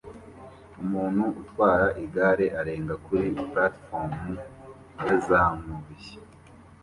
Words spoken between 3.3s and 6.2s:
platifomu yazamuye